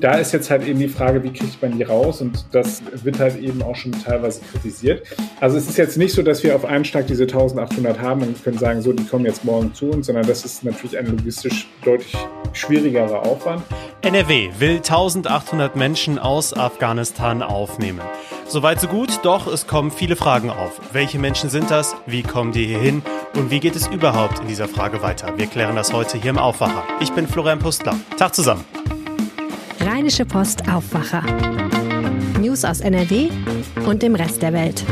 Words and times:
da 0.00 0.14
ist 0.14 0.32
jetzt 0.32 0.50
halt 0.50 0.66
eben 0.66 0.78
die 0.78 0.88
Frage, 0.88 1.22
wie 1.22 1.32
kriegt 1.32 1.60
man 1.60 1.76
die 1.76 1.82
raus? 1.82 2.20
Und 2.20 2.46
das 2.52 2.82
wird 3.02 3.18
halt 3.18 3.40
eben 3.40 3.62
auch 3.62 3.74
schon 3.74 3.92
teilweise 3.92 4.40
kritisiert. 4.52 5.02
Also 5.40 5.56
es 5.56 5.68
ist 5.68 5.76
jetzt 5.76 5.96
nicht 5.96 6.12
so, 6.12 6.22
dass 6.22 6.42
wir 6.42 6.54
auf 6.54 6.64
einen 6.64 6.84
Schlag 6.84 7.06
diese 7.06 7.24
1800 7.24 8.00
haben 8.00 8.22
und 8.22 8.42
können 8.42 8.58
sagen, 8.58 8.80
so, 8.80 8.92
die 8.92 9.04
kommen 9.04 9.24
jetzt 9.24 9.44
morgen 9.44 9.74
zu 9.74 9.90
uns, 9.90 10.06
sondern 10.06 10.26
das 10.26 10.44
ist 10.44 10.64
natürlich 10.64 10.96
ein 10.96 11.06
logistisch 11.06 11.68
deutlich 11.84 12.16
schwierigerer 12.52 13.26
Aufwand. 13.26 13.62
NRW 14.02 14.50
will 14.58 14.76
1800 14.76 15.74
Menschen 15.76 16.18
aus 16.18 16.54
Afghanistan 16.54 17.42
aufnehmen. 17.42 18.00
Soweit 18.46 18.80
so 18.80 18.86
gut, 18.86 19.20
doch 19.24 19.46
es 19.46 19.66
kommen 19.66 19.90
viele 19.90 20.16
Fragen 20.16 20.50
auf. 20.50 20.80
Welche 20.92 21.18
Menschen 21.18 21.50
sind 21.50 21.70
das? 21.70 21.96
Wie 22.06 22.22
kommen 22.22 22.52
die 22.52 22.66
hier 22.66 22.78
hin? 22.78 23.02
Und 23.34 23.50
wie 23.50 23.60
geht 23.60 23.76
es 23.76 23.88
überhaupt 23.88 24.38
in 24.38 24.46
dieser 24.46 24.68
Frage 24.68 25.02
weiter? 25.02 25.36
Wir 25.36 25.46
klären 25.46 25.76
das 25.76 25.92
heute 25.92 26.18
hier 26.18 26.30
im 26.30 26.38
Aufwacher. 26.38 26.84
Ich 27.00 27.12
bin 27.12 27.26
Florian 27.26 27.58
Pustler. 27.58 27.96
Tag 28.16 28.34
zusammen. 28.34 28.64
Rheinische 29.80 30.24
Post 30.24 30.68
Aufwacher. 30.68 31.22
News 32.40 32.64
aus 32.64 32.80
NRW 32.80 33.28
und 33.86 34.02
dem 34.02 34.14
Rest 34.14 34.42
der 34.42 34.52
Welt. 34.52 34.84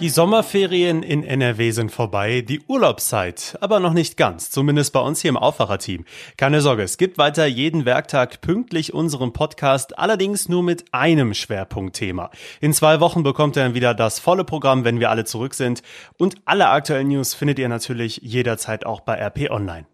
Die 0.00 0.08
Sommerferien 0.08 1.02
in 1.02 1.22
NRW 1.22 1.70
sind 1.70 1.92
vorbei, 1.92 2.40
die 2.40 2.60
Urlaubszeit 2.66 3.56
aber 3.60 3.78
noch 3.78 3.92
nicht 3.92 4.16
ganz, 4.16 4.50
zumindest 4.50 4.92
bei 4.92 5.00
uns 5.00 5.20
hier 5.20 5.28
im 5.28 5.36
Aufwacherteam. 5.36 6.04
Keine 6.36 6.60
Sorge, 6.60 6.82
es 6.82 6.98
gibt 6.98 7.18
weiter 7.18 7.46
jeden 7.46 7.84
Werktag 7.84 8.40
pünktlich 8.40 8.94
unseren 8.94 9.32
Podcast, 9.32 9.98
allerdings 9.98 10.48
nur 10.48 10.62
mit 10.62 10.84
einem 10.92 11.34
Schwerpunktthema. 11.34 12.30
In 12.60 12.72
zwei 12.72 13.00
Wochen 13.00 13.22
bekommt 13.22 13.56
ihr 13.56 13.64
dann 13.64 13.74
wieder 13.74 13.94
das 13.94 14.18
volle 14.18 14.44
Programm, 14.44 14.84
wenn 14.84 14.98
wir 14.98 15.10
alle 15.10 15.24
zurück 15.24 15.54
sind. 15.54 15.82
Und 16.18 16.36
alle 16.46 16.68
aktuellen 16.68 17.08
News 17.08 17.34
findet 17.34 17.58
ihr 17.58 17.68
natürlich 17.68 18.18
jederzeit 18.22 18.86
auch 18.86 19.00
bei 19.02 19.14
RP 19.14 19.50
Online. 19.50 19.86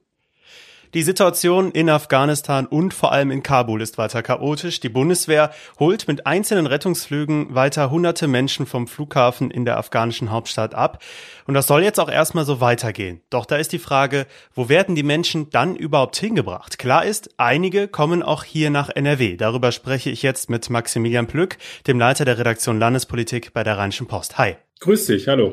Die 0.95 1.03
Situation 1.03 1.71
in 1.71 1.91
Afghanistan 1.91 2.65
und 2.65 2.95
vor 2.95 3.13
allem 3.13 3.31
in 3.31 3.43
Kabul 3.43 3.83
ist 3.83 3.99
weiter 3.99 4.23
chaotisch. 4.23 4.81
Die 4.81 4.89
Bundeswehr 4.89 5.51
holt 5.79 6.09
mit 6.09 6.27
einzelnen 6.27 6.67
Rettungsflügen 6.67 7.55
weiter 7.55 7.91
hunderte 7.91 8.27
Menschen 8.27 8.65
vom 8.65 8.87
Flughafen 8.87 9.51
in 9.51 9.67
der 9.67 9.77
afghanischen 9.77 10.31
Hauptstadt 10.31 10.75
ab. 10.75 11.03
Und 11.47 11.53
das 11.53 11.67
soll 11.67 11.83
jetzt 11.83 12.01
auch 12.01 12.09
erstmal 12.09 12.47
so 12.47 12.63
weitergehen. 12.63 13.21
Doch 13.29 13.45
da 13.45 13.57
ist 13.57 13.73
die 13.73 13.79
Frage, 13.79 14.27
wo 14.55 14.71
werden 14.71 14.95
die 14.95 15.03
Menschen 15.03 15.51
dann 15.51 15.77
überhaupt 15.77 16.17
hingebracht? 16.17 16.79
Klar 16.79 17.05
ist, 17.05 17.35
einige 17.37 17.87
kommen 17.87 18.23
auch 18.23 18.43
hier 18.43 18.71
nach 18.71 18.89
NRW. 18.89 19.37
Darüber 19.37 19.73
spreche 19.73 20.09
ich 20.09 20.23
jetzt 20.23 20.49
mit 20.49 20.71
Maximilian 20.71 21.27
Plück, 21.27 21.59
dem 21.87 21.99
Leiter 21.99 22.25
der 22.25 22.39
Redaktion 22.39 22.79
Landespolitik 22.79 23.53
bei 23.53 23.63
der 23.63 23.77
Rheinischen 23.77 24.07
Post. 24.07 24.39
Hi. 24.39 24.57
Grüß 24.81 25.07
dich, 25.07 25.29
hallo. 25.29 25.53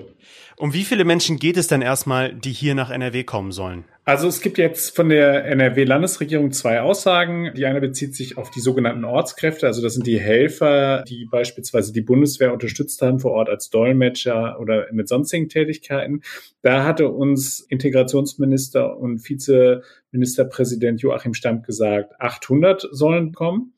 Um 0.55 0.73
wie 0.73 0.85
viele 0.85 1.03
Menschen 1.03 1.39
geht 1.39 1.57
es 1.57 1.67
denn 1.67 1.81
erstmal, 1.81 2.33
die 2.33 2.53
hier 2.53 2.75
nach 2.75 2.89
NRW 2.89 3.25
kommen 3.25 3.51
sollen? 3.51 3.83
Also 4.07 4.27
es 4.27 4.39
gibt 4.39 4.59
jetzt 4.59 4.95
von 4.95 5.09
der 5.09 5.45
NRW-Landesregierung 5.45 6.51
zwei 6.51 6.79
Aussagen. 6.79 7.51
Die 7.55 7.65
eine 7.65 7.81
bezieht 7.81 8.15
sich 8.15 8.37
auf 8.37 8.51
die 8.51 8.59
sogenannten 8.59 9.03
Ortskräfte. 9.03 9.65
Also 9.65 9.81
das 9.81 9.95
sind 9.95 10.05
die 10.05 10.19
Helfer, 10.19 11.03
die 11.07 11.25
beispielsweise 11.25 11.91
die 11.91 12.01
Bundeswehr 12.01 12.53
unterstützt 12.53 13.01
haben 13.01 13.19
vor 13.19 13.31
Ort 13.31 13.49
als 13.49 13.71
Dolmetscher 13.71 14.59
oder 14.59 14.85
mit 14.91 15.07
sonstigen 15.07 15.49
Tätigkeiten. 15.49 16.21
Da 16.61 16.85
hatte 16.85 17.09
uns 17.09 17.61
Integrationsminister 17.61 18.95
und 18.95 19.27
Vizeministerpräsident 19.27 21.01
Joachim 21.01 21.33
Stamp 21.33 21.65
gesagt, 21.65 22.13
800 22.21 22.87
sollen 22.91 23.33
kommen. 23.33 23.73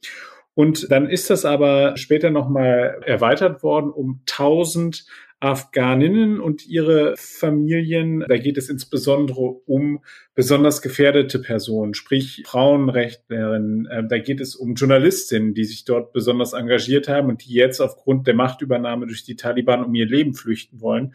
Und 0.55 0.91
dann 0.91 1.07
ist 1.07 1.29
das 1.29 1.45
aber 1.45 1.95
später 1.95 2.31
nochmal 2.31 2.99
erweitert 3.05 3.63
worden 3.63 3.91
um 3.91 4.21
1000 4.29 5.05
Afghaninnen 5.39 6.39
und 6.39 6.67
ihre 6.67 7.13
Familien. 7.17 8.25
Da 8.27 8.37
geht 8.37 8.57
es 8.57 8.69
insbesondere 8.69 9.41
um 9.65 10.03
besonders 10.33 10.81
gefährdete 10.81 11.39
Personen, 11.39 11.93
sprich 11.93 12.43
Frauenrechtlerinnen. 12.45 13.85
Äh, 13.85 14.07
da 14.07 14.17
geht 14.17 14.41
es 14.41 14.55
um 14.55 14.73
Journalistinnen, 14.73 15.53
die 15.53 15.65
sich 15.65 15.85
dort 15.85 16.11
besonders 16.11 16.53
engagiert 16.53 17.07
haben 17.07 17.29
und 17.29 17.45
die 17.45 17.53
jetzt 17.53 17.79
aufgrund 17.81 18.25
der 18.25 18.33
Machtübernahme 18.33 19.05
durch 19.05 19.23
die 19.23 19.35
Taliban 19.35 19.83
um 19.83 19.93
ihr 19.93 20.07
Leben 20.07 20.33
flüchten 20.33 20.81
wollen. 20.81 21.13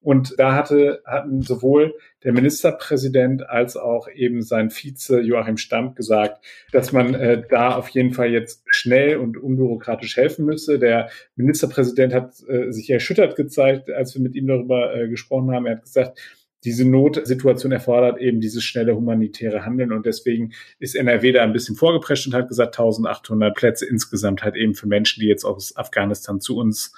Und 0.00 0.34
da 0.38 0.54
hatte, 0.54 1.02
hatten 1.04 1.42
sowohl 1.42 1.94
der 2.22 2.32
Ministerpräsident 2.32 3.48
als 3.48 3.76
auch 3.76 4.08
eben 4.08 4.42
sein 4.42 4.70
Vize 4.70 5.20
Joachim 5.20 5.56
Stamp 5.56 5.96
gesagt, 5.96 6.44
dass 6.72 6.92
man 6.92 7.14
äh, 7.14 7.42
da 7.48 7.74
auf 7.74 7.88
jeden 7.88 8.12
Fall 8.12 8.30
jetzt 8.30 8.62
schnell 8.66 9.16
und 9.16 9.36
unbürokratisch 9.36 10.16
helfen 10.16 10.44
müsse. 10.44 10.78
Der 10.78 11.10
Ministerpräsident 11.34 12.14
hat 12.14 12.34
äh, 12.48 12.70
sich 12.70 12.88
erschüttert 12.90 13.34
gezeigt, 13.34 13.90
als 13.90 14.14
wir 14.14 14.22
mit 14.22 14.36
ihm 14.36 14.46
darüber 14.46 14.94
äh, 14.94 15.08
gesprochen 15.08 15.50
haben. 15.50 15.66
Er 15.66 15.76
hat 15.76 15.82
gesagt, 15.82 16.18
diese 16.64 16.88
Notsituation 16.88 17.72
erfordert 17.72 18.18
eben 18.18 18.40
dieses 18.40 18.64
schnelle 18.64 18.94
humanitäre 18.94 19.64
Handeln 19.64 19.92
und 19.92 20.06
deswegen 20.06 20.52
ist 20.78 20.96
NRW 20.96 21.32
da 21.32 21.42
ein 21.42 21.52
bisschen 21.52 21.76
vorgeprescht 21.76 22.26
und 22.26 22.34
hat 22.34 22.48
gesagt, 22.48 22.78
1800 22.78 23.54
Plätze 23.54 23.86
insgesamt 23.86 24.42
halt 24.42 24.56
eben 24.56 24.74
für 24.74 24.88
Menschen, 24.88 25.20
die 25.20 25.28
jetzt 25.28 25.44
aus 25.44 25.76
Afghanistan 25.76 26.40
zu 26.40 26.56
uns 26.56 26.92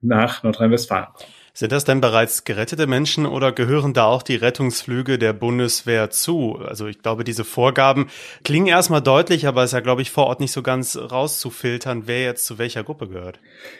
nach 0.00 0.42
Nordrhein-Westfalen 0.42 1.06
kommen. 1.14 1.43
Sind 1.56 1.70
das 1.70 1.84
denn 1.84 2.00
bereits 2.00 2.42
gerettete 2.42 2.88
Menschen 2.88 3.26
oder 3.26 3.52
gehören 3.52 3.92
da 3.92 4.06
auch 4.06 4.24
die 4.24 4.34
Rettungsflüge 4.34 5.20
der 5.20 5.32
Bundeswehr 5.32 6.10
zu? 6.10 6.58
Also 6.58 6.88
ich 6.88 7.00
glaube, 7.00 7.22
diese 7.22 7.44
Vorgaben 7.44 8.08
klingen 8.42 8.66
erstmal 8.66 9.00
deutlich, 9.00 9.46
aber 9.46 9.62
es 9.62 9.70
ist 9.70 9.74
ja, 9.74 9.78
glaube 9.78 10.02
ich, 10.02 10.10
vor 10.10 10.26
Ort 10.26 10.40
nicht 10.40 10.50
so 10.50 10.62
ganz 10.62 10.96
rauszufiltern, 10.96 12.08
wer 12.08 12.24
jetzt 12.24 12.44
zu 12.46 12.58
welcher 12.58 12.82
Gruppe 12.82 13.06
gehört. 13.06 13.38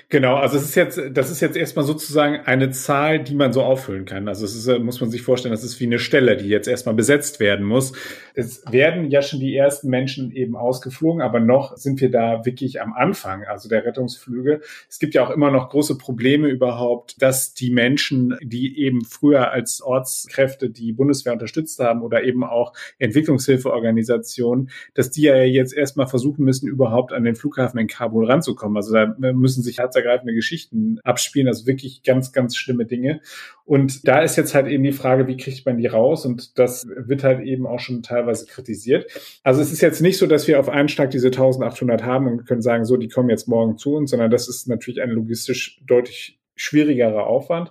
Genau, 0.08 0.36
also 0.36 0.56
es 0.56 0.66
ist 0.66 0.76
jetzt, 0.76 1.00
das 1.10 1.32
ist 1.32 1.40
jetzt 1.40 1.56
erstmal 1.56 1.84
sozusagen 1.84 2.42
eine 2.44 2.70
Zahl, 2.70 3.24
die 3.24 3.34
man 3.34 3.52
so 3.52 3.64
auffüllen 3.64 4.04
kann. 4.04 4.28
Also 4.28 4.44
es 4.44 4.54
ist, 4.54 4.78
muss 4.78 5.00
man 5.00 5.10
sich 5.10 5.22
vorstellen, 5.22 5.52
das 5.52 5.64
ist 5.64 5.80
wie 5.80 5.86
eine 5.86 5.98
Stelle, 5.98 6.36
die 6.36 6.46
jetzt 6.46 6.68
erstmal 6.68 6.94
besetzt 6.94 7.40
werden 7.40 7.66
muss. 7.66 7.92
Es 8.34 8.62
werden 8.70 9.10
ja 9.10 9.20
schon 9.20 9.40
die 9.40 9.56
ersten 9.56 9.88
Menschen 9.88 10.30
eben 10.30 10.54
ausgeflogen, 10.54 11.22
aber 11.22 11.40
noch 11.40 11.76
sind 11.76 12.00
wir 12.00 12.12
da 12.12 12.44
wirklich 12.44 12.80
am 12.80 12.92
Anfang, 12.92 13.42
also 13.42 13.68
der 13.68 13.84
Rettungsflüge. 13.84 14.60
Es 14.88 15.00
gibt 15.00 15.14
ja 15.14 15.26
auch 15.26 15.30
immer 15.30 15.50
noch 15.50 15.70
große 15.70 15.98
Probleme 15.98 16.46
überhaupt, 16.46 17.20
dass 17.20 17.54
die 17.54 17.63
die 17.64 17.70
Menschen, 17.70 18.36
die 18.42 18.78
eben 18.78 19.04
früher 19.04 19.50
als 19.50 19.80
Ortskräfte 19.80 20.68
die 20.68 20.92
Bundeswehr 20.92 21.32
unterstützt 21.32 21.78
haben 21.78 22.02
oder 22.02 22.22
eben 22.22 22.44
auch 22.44 22.74
Entwicklungshilfeorganisationen, 22.98 24.68
dass 24.92 25.10
die 25.10 25.22
ja 25.22 25.36
jetzt 25.36 25.72
erstmal 25.72 26.06
versuchen 26.06 26.44
müssen, 26.44 26.68
überhaupt 26.68 27.14
an 27.14 27.24
den 27.24 27.36
Flughafen 27.36 27.80
in 27.80 27.86
Kabul 27.86 28.26
ranzukommen. 28.26 28.76
Also 28.76 28.92
da 28.92 29.14
müssen 29.32 29.62
sich 29.62 29.78
herzergreifende 29.78 30.34
Geschichten 30.34 30.98
abspielen, 31.04 31.48
also 31.48 31.66
wirklich 31.66 32.02
ganz, 32.02 32.32
ganz 32.32 32.54
schlimme 32.54 32.84
Dinge. 32.84 33.22
Und 33.64 34.06
da 34.06 34.20
ist 34.20 34.36
jetzt 34.36 34.54
halt 34.54 34.66
eben 34.66 34.84
die 34.84 34.92
Frage, 34.92 35.26
wie 35.26 35.38
kriegt 35.38 35.64
man 35.64 35.78
die 35.78 35.86
raus? 35.86 36.26
Und 36.26 36.58
das 36.58 36.86
wird 36.86 37.24
halt 37.24 37.40
eben 37.46 37.66
auch 37.66 37.80
schon 37.80 38.02
teilweise 38.02 38.44
kritisiert. 38.44 39.10
Also 39.42 39.62
es 39.62 39.72
ist 39.72 39.80
jetzt 39.80 40.02
nicht 40.02 40.18
so, 40.18 40.26
dass 40.26 40.46
wir 40.46 40.60
auf 40.60 40.68
einen 40.68 40.90
Schlag 40.90 41.10
diese 41.10 41.28
1800 41.28 42.02
haben 42.02 42.26
und 42.26 42.46
können 42.46 42.60
sagen, 42.60 42.84
so, 42.84 42.98
die 42.98 43.08
kommen 43.08 43.30
jetzt 43.30 43.48
morgen 43.48 43.78
zu 43.78 43.94
uns, 43.94 44.10
sondern 44.10 44.30
das 44.30 44.48
ist 44.48 44.68
natürlich 44.68 45.00
ein 45.00 45.10
logistisch 45.10 45.80
deutlich 45.86 46.38
schwierigerer 46.56 47.26
Aufwand. 47.26 47.70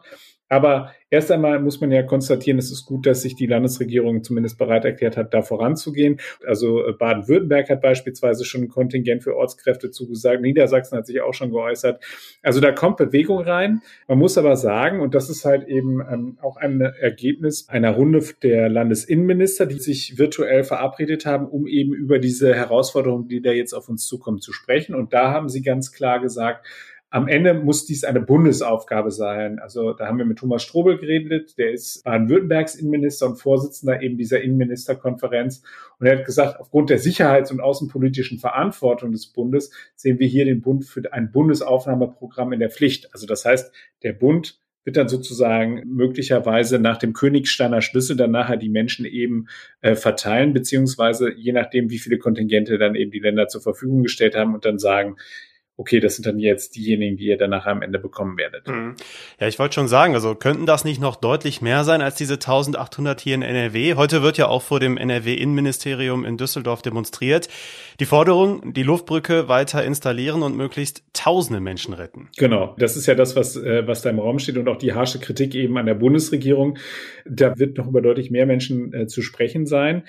Aber 0.53 0.91
erst 1.09 1.31
einmal 1.31 1.59
muss 1.59 1.81
man 1.81 1.91
ja 1.91 2.03
konstatieren, 2.03 2.59
es 2.59 2.71
ist 2.71 2.85
gut, 2.85 3.07
dass 3.07 3.23
sich 3.23 3.35
die 3.35 3.47
Landesregierung 3.47 4.23
zumindest 4.23 4.59
bereit 4.59 4.85
erklärt 4.85 5.17
hat, 5.17 5.33
da 5.33 5.41
voranzugehen. 5.41 6.19
Also 6.45 6.85
äh, 6.85 6.94
Baden-Württemberg 6.94 7.69
hat 7.71 7.81
beispielsweise 7.81 8.45
schon 8.45 8.61
ein 8.61 8.67
Kontingent 8.67 9.23
für 9.23 9.35
Ortskräfte 9.35 9.89
zugesagt. 9.89 10.44
Niedersachsen 10.44 10.95
hat 10.95 11.07
sich 11.07 11.21
auch 11.21 11.33
schon 11.33 11.49
geäußert. 11.49 12.03
Also 12.44 12.59
da 12.59 12.71
kommt 12.71 12.97
Bewegung 12.97 13.39
rein. 13.39 13.81
Man 14.07 14.19
muss 14.19 14.38
aber 14.38 14.55
sagen, 14.55 15.00
und 15.01 15.15
das 15.15 15.27
ist 15.27 15.44
halt 15.44 15.67
eben 15.67 16.01
ähm, 16.01 16.38
auch 16.39 16.57
ein 16.57 16.81
Ergebnis 16.81 17.67
einer 17.69 17.89
Runde 17.89 18.23
der 18.44 18.69
Landesinnenminister, 18.69 19.65
die 19.65 19.79
sich 19.79 20.19
virtuell 20.19 20.63
verabredet 20.63 21.25
haben, 21.25 21.47
um 21.47 21.65
eben 21.65 21.95
über 21.95 22.19
diese 22.19 22.53
Herausforderungen, 22.53 23.27
die 23.27 23.41
da 23.41 23.51
jetzt 23.51 23.73
auf 23.73 23.89
uns 23.89 24.05
zukommen, 24.05 24.39
zu 24.39 24.53
sprechen. 24.53 24.94
Und 24.94 25.13
da 25.13 25.31
haben 25.31 25.50
sie 25.50 25.63
ganz 25.63 25.91
klar 25.91 26.19
gesagt, 26.19 26.67
am 27.13 27.28
Ende 27.28 27.53
muss 27.53 27.85
dies 27.85 28.03
eine 28.06 28.22
Bundesaufgabe 28.22 29.12
sein. 29.12 29.59
Also 29.59 29.94
da 29.94 30.07
haben 30.07 30.18
wir 30.18 30.25
mit 30.25 30.40
Thomas 30.40 30.63
Strobel 30.63 30.97
geredet, 30.97 31.56
der 31.59 31.72
ist 31.72 32.03
Baden-Württembergs 32.03 32.74
Innenminister 32.74 33.28
und 33.28 33.35
Vorsitzender 33.35 34.01
eben 34.01 34.18
dieser 34.18 34.41
Innenministerkonferenz. 34.41 35.62
Und 36.00 36.07
er 36.07 36.18
hat 36.18 36.25
gesagt, 36.25 36.59
aufgrund 36.59 36.90
der 36.90 36.97
sicherheits- 36.97 37.51
und 37.51 37.62
außenpolitischen 37.62 38.39
Verantwortung 38.39 39.12
des 39.12 39.27
Bundes 39.27 39.71
sehen 39.95 40.18
wir 40.18 40.25
hier 40.25 40.45
den 40.45 40.62
Bund 40.62 40.86
für 40.86 41.13
ein 41.13 41.31
Bundesaufnahmeprogramm 41.31 42.51
in 42.51 42.60
der 42.60 42.71
Pflicht. 42.71 43.13
Also 43.13 43.27
das 43.27 43.45
heißt, 43.45 43.71
der 44.01 44.13
Bund 44.13 44.59
wird 44.83 44.98
dann 44.98 45.07
sozusagen 45.07 45.83
möglicherweise 45.86 46.80
nach 46.80 46.98
dem 46.98 47.13
Königsteiner 47.13 47.83
Schlüssel 47.83 48.18
dann 48.18 48.31
nachher 48.31 48.57
die 48.57 48.69
Menschen 48.69 49.06
eben 49.06 49.50
äh, 49.81 49.94
verteilen, 49.94 50.51
beziehungsweise 50.51 51.31
je 51.31 51.51
nachdem, 51.51 51.92
wie 51.92 52.00
viele 52.00 52.18
Kontingente 52.18 52.80
dann 52.80 52.95
eben 52.95 53.12
die 53.12 53.19
Länder 53.19 53.48
zur 53.48 53.62
Verfügung 53.62 54.01
gestellt 54.01 54.36
haben 54.36 54.56
und 54.56 54.66
dann 54.66 54.80
sagen, 54.80 55.18
okay, 55.75 55.99
das 55.99 56.15
sind 56.15 56.25
dann 56.25 56.37
jetzt 56.37 56.75
diejenigen, 56.75 57.17
die 57.17 57.25
ihr 57.25 57.37
dann 57.37 57.49
nachher 57.49 57.71
am 57.71 57.81
Ende 57.81 57.97
bekommen 57.97 58.37
werdet. 58.37 58.67
Mhm. 58.67 58.95
Ja, 59.39 59.47
ich 59.47 59.57
wollte 59.57 59.75
schon 59.75 59.87
sagen, 59.87 60.13
also 60.13 60.35
könnten 60.35 60.65
das 60.65 60.85
nicht 60.85 61.01
noch 61.01 61.15
deutlich 61.15 61.61
mehr 61.61 61.83
sein 61.83 62.01
als 62.01 62.15
diese 62.15 62.35
1800 62.35 63.19
hier 63.19 63.35
in 63.35 63.41
NRW? 63.41 63.95
Heute 63.95 64.21
wird 64.21 64.37
ja 64.37 64.47
auch 64.47 64.61
vor 64.61 64.79
dem 64.79 64.97
NRW-Innenministerium 64.97 66.25
in 66.25 66.37
Düsseldorf 66.37 66.83
demonstriert. 66.83 67.49
Die 67.99 68.05
Forderung, 68.05 68.73
die 68.73 68.83
Luftbrücke 68.83 69.47
weiter 69.47 69.83
installieren 69.83 70.43
und 70.43 70.55
möglichst 70.55 71.03
tausende 71.13 71.59
Menschen 71.59 71.93
retten. 71.93 72.29
Genau, 72.37 72.75
das 72.77 72.95
ist 72.95 73.07
ja 73.07 73.15
das, 73.15 73.35
was, 73.35 73.55
äh, 73.55 73.87
was 73.87 74.03
da 74.03 74.11
im 74.11 74.19
Raum 74.19 74.37
steht 74.37 74.57
und 74.57 74.67
auch 74.67 74.77
die 74.77 74.93
harsche 74.93 75.19
Kritik 75.19 75.55
eben 75.55 75.77
an 75.77 75.87
der 75.87 75.95
Bundesregierung. 75.95 76.77
Da 77.25 77.57
wird 77.57 77.77
noch 77.77 77.87
über 77.87 78.01
deutlich 78.01 78.29
mehr 78.29 78.45
Menschen 78.45 78.93
äh, 78.93 79.07
zu 79.07 79.23
sprechen 79.23 79.65
sein. 79.65 80.03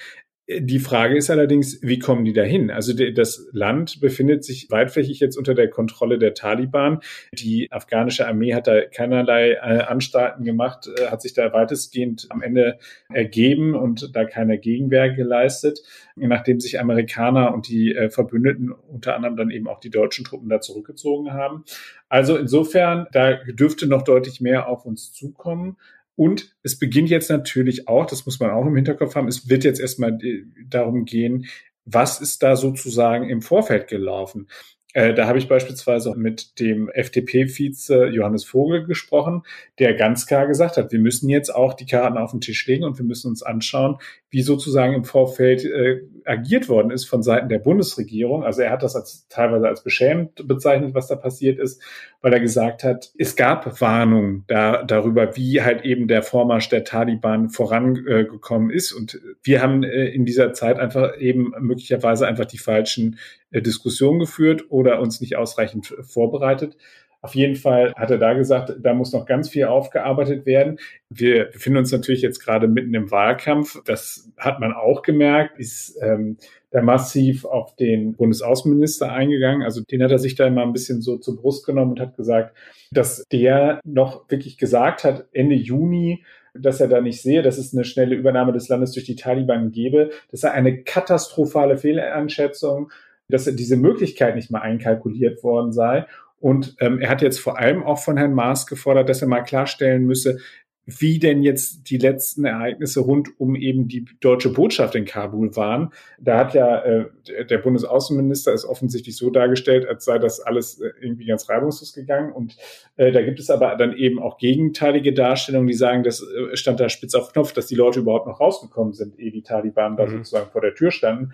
Die 0.47 0.79
Frage 0.79 1.17
ist 1.17 1.31
allerdings, 1.31 1.79
wie 1.81 1.99
kommen 1.99 2.27
die 2.27 2.35
dahin? 2.35 2.71
Also 2.71 2.93
das 2.93 3.49
Land 3.53 4.01
befindet 4.01 4.45
sich 4.45 4.71
weitflächig 4.71 5.19
jetzt 5.19 5.39
unter 5.39 5.55
der 5.55 5.71
Kontrolle 5.71 6.19
der 6.19 6.35
Taliban. 6.35 7.01
Die 7.33 7.73
afghanische 7.73 8.29
Armee 8.29 8.53
hat 8.53 8.67
da 8.67 8.83
keinerlei 8.83 9.53
äh, 9.53 9.85
Anstalten 9.85 10.45
gemacht, 10.45 10.91
äh, 10.99 11.07
hat 11.07 11.23
sich 11.23 11.33
da 11.33 11.51
weitestgehend 11.55 12.27
am 12.29 12.43
Ende 12.43 12.79
ergeben 13.09 13.75
und 13.75 14.15
da 14.15 14.27
keine 14.27 14.59
Gegenwehr 14.59 15.09
geleistet, 15.09 15.81
nachdem 16.15 16.61
sich 16.61 16.79
Amerikaner 16.79 17.55
und 17.55 17.67
die 17.69 17.95
äh, 17.95 18.11
Verbündeten, 18.11 18.71
unter 18.71 19.17
anderem 19.17 19.39
dann 19.39 19.51
eben 19.51 19.67
auch 19.67 19.81
die 19.81 19.91
deutschen 19.91 20.27
Truppen 20.27 20.51
da 20.51 20.61
zurückgezogen 20.61 21.33
haben. 21.33 21.65
Also 22.11 22.37
insofern, 22.37 23.07
da 23.13 23.33
dürfte 23.33 23.87
noch 23.87 24.03
deutlich 24.03 24.43
mehr 24.43 24.69
auf 24.69 24.85
uns 24.85 25.15
zukommen. 25.15 25.79
Und 26.17 26.57
es 26.63 26.79
beginnt 26.79 27.11
jetzt 27.11 27.31
natürlich 27.31 27.89
auch, 27.89 28.07
das 28.07 28.27
muss 28.27 28.39
man 28.41 28.51
auch 28.51 28.67
im 28.67 28.77
Hinterkopf 28.77 29.15
haben, 29.15 29.29
es 29.29 29.49
wird 29.49 29.65
jetzt 29.65 29.81
erstmal 29.81 30.19
äh, 30.23 30.45
darum 30.69 31.05
gehen, 31.05 31.47
was 31.85 32.21
ist 32.21 32.43
da 32.43 32.57
sozusagen 32.57 33.29
im 33.29 33.43
Vorfeld 33.43 33.89
gelaufen? 33.89 34.49
Äh, 34.95 35.13
da 35.13 35.27
habe 35.27 35.39
ich 35.39 35.49
beispielsweise 35.49 36.15
mit 36.17 36.61
dem 36.61 36.89
FDP-Vize 36.89 38.07
Johannes 38.07 38.45
Vogel 38.45 38.87
gesprochen, 38.87 39.43
der 39.81 39.95
ganz 39.95 40.27
klar 40.27 40.47
gesagt 40.47 40.77
hat, 40.77 40.93
wir 40.93 41.01
müssen 41.01 41.29
jetzt 41.29 41.53
auch 41.53 41.75
die 41.75 41.85
Karten 41.85 42.17
auf 42.17 42.31
den 42.31 42.41
Tisch 42.41 42.65
legen 42.69 42.85
und 42.85 42.97
wir 42.97 43.05
müssen 43.05 43.29
uns 43.29 43.43
anschauen, 43.43 43.99
wie 44.31 44.43
sozusagen 44.43 44.95
im 44.95 45.05
Vorfeld 45.05 45.65
äh, 45.65 46.03
agiert 46.25 46.69
worden 46.69 46.93
ist 46.93 47.07
von 47.07 47.23
Seiten 47.25 47.49
der 47.49 47.59
Bundesregierung. 47.59 48.45
Also 48.45 48.63
er 48.63 48.71
hat 48.71 48.85
das 48.85 48.95
als, 48.95 49.27
teilweise 49.29 49.67
als 49.67 49.83
beschämend 49.83 50.47
bezeichnet, 50.47 50.95
was 50.95 51.09
da 51.09 51.17
passiert 51.17 51.59
ist, 51.59 51.83
weil 52.21 52.33
er 52.33 52.41
gesagt 52.41 52.85
hat, 52.85 53.13
es 53.19 53.35
gab 53.37 53.81
Warnungen 53.81 54.45
da, 54.47 54.85
darüber, 54.85 55.37
wie 55.37 55.61
halt 55.61 55.85
eben 55.85 56.07
der 56.07 56.23
Vormarsch 56.23 56.69
der 56.69 56.85
Taliban 56.85 57.51
vorangekommen 57.51 58.71
ist. 58.71 58.93
Und 58.93 59.21
wir 59.43 59.61
haben 59.61 59.83
äh, 59.83 60.07
in 60.07 60.25
dieser 60.25 60.53
Zeit 60.53 60.79
einfach 60.79 61.19
eben 61.19 61.53
möglicherweise 61.61 62.27
einfach 62.27 62.47
die 62.47 62.59
falschen 62.59 63.19
äh, 63.55 63.63
Diskussionen 63.63 64.19
geführt 64.19 64.65
oder 64.69 65.01
uns 65.01 65.21
nicht 65.21 65.37
ausreichend 65.37 65.95
vorbereitet. 66.03 66.77
Auf 67.23 67.35
jeden 67.35 67.57
Fall 67.57 67.95
hat 67.97 68.11
er 68.11 68.19
da 68.19 68.35
gesagt, 68.35 68.75
da 68.83 68.93
muss 68.93 69.15
noch 69.15 69.25
ganz 69.25 69.49
viel 69.49 69.65
aufgearbeitet 69.65 70.45
werden. 70.45 70.79
Wir 71.09 71.47
befinden 71.47 71.79
uns 71.79 71.91
natürlich 71.91 72.21
jetzt 72.21 72.39
gerade 72.41 72.69
mitten 72.69 72.93
im 72.93 73.11
Wahlkampf. 73.11 73.81
Das 73.87 74.31
hat 74.37 74.61
man 74.61 74.75
auch 74.75 75.01
gemerkt, 75.01 75.59
ist 75.59 75.97
ähm, 76.03 76.37
da 76.71 76.83
massiv 76.83 77.47
auf 77.47 77.77
den 77.77 78.13
Bundesaußenminister 78.15 79.11
eingegangen. 79.11 79.63
Also 79.63 79.81
den 79.81 80.03
hat 80.03 80.11
er 80.11 80.19
sich 80.19 80.35
da 80.35 80.47
immer 80.47 80.65
ein 80.65 80.75
bisschen 80.75 81.01
so 81.01 81.17
zur 81.17 81.37
Brust 81.37 81.65
genommen 81.65 81.93
und 81.93 82.01
hat 82.01 82.15
gesagt, 82.17 82.55
dass 82.91 83.25
der 83.33 83.81
noch 83.85 84.29
wirklich 84.29 84.59
gesagt 84.59 85.05
hat, 85.05 85.27
Ende 85.33 85.55
Juni, 85.55 86.25
dass 86.53 86.81
er 86.81 86.89
da 86.89 87.01
nicht 87.01 87.23
sehe, 87.23 87.41
dass 87.41 87.57
es 87.57 87.73
eine 87.73 87.85
schnelle 87.85 88.17
Übernahme 88.17 88.53
des 88.53 88.69
Landes 88.69 88.93
durch 88.93 89.07
die 89.07 89.17
Taliban 89.17 89.73
gäbe. 89.73 90.11
Das 90.31 90.43
sei 90.43 90.51
eine 90.51 90.83
katastrophale 90.83 91.79
Fehlanschätzung, 91.79 92.91
dass 93.29 93.45
diese 93.45 93.77
Möglichkeit 93.77 94.37
nicht 94.37 94.51
mal 94.51 94.61
einkalkuliert 94.61 95.43
worden 95.43 95.73
sei. 95.73 96.07
Und 96.39 96.77
ähm, 96.81 97.01
er 97.01 97.09
hat 97.09 97.23
jetzt 97.23 97.41
vor 97.41 97.59
allem 97.59 97.83
auch 97.83 97.99
von 97.99 98.17
Herrn 98.17 98.35
Maas 98.35 98.67
gefordert, 98.67 99.09
dass 99.09 99.23
er 99.23 99.29
mal 99.29 99.43
klarstellen 99.43 100.05
müsse, 100.05 100.39
wie 100.87 101.19
denn 101.19 101.43
jetzt 101.43 101.91
die 101.91 101.97
letzten 101.97 102.45
Ereignisse 102.45 103.01
rund 103.01 103.29
um 103.41 103.57
eben 103.57 103.89
die 103.89 104.05
deutsche 104.21 104.53
Botschaft 104.53 104.95
in 104.95 105.07
Kabul 105.07 105.57
waren. 105.57 105.93
Da 106.21 106.39
hat 106.39 106.53
ja 106.53 106.83
äh, 106.83 107.07
der 107.49 107.59
Bundesaußenminister 107.59 108.53
es 108.53 108.67
offensichtlich 108.67 109.17
so 109.17 109.31
dargestellt, 109.31 109.89
als 109.89 110.05
sei 110.05 110.19
das 110.19 110.41
alles 110.41 110.81
äh, 110.81 110.91
irgendwie 111.01 111.25
ganz 111.25 111.49
reibungslos 111.49 111.95
gegangen. 111.95 112.33
Und 112.33 112.57
äh, 112.97 113.13
da 113.13 113.23
gibt 113.23 113.41
es 113.41 113.49
aber 113.49 113.77
dann 113.77 113.97
eben 113.97 114.19
auch 114.19 114.37
gegenteilige 114.37 115.15
Darstellungen, 115.15 115.69
die 115.69 115.75
sagen, 115.75 116.03
das 116.03 116.21
äh, 116.21 116.55
stand 116.57 116.81
da 116.81 116.91
spitz 116.91 117.15
auf 117.15 117.33
Knopf, 117.33 117.55
dass 117.55 117.67
die 117.67 117.77
Leute 117.77 118.01
überhaupt 118.01 118.27
noch 118.27 118.41
rausgekommen 118.41 118.93
sind, 118.93 119.19
ehe 119.19 119.33
die 119.33 119.43
Taliban 119.43 119.97
da 119.97 120.05
mhm. 120.05 120.19
sozusagen 120.19 120.51
vor 120.51 120.61
der 120.61 120.75
Tür 120.75 120.91
standen. 120.91 121.33